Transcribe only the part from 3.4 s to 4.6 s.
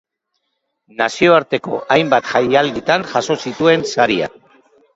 zituen sariak.